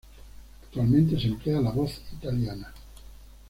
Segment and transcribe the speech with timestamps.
[0.63, 2.73] Actualmente se emplea la voz italiana.